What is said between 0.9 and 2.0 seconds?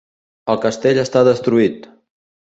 està destruït.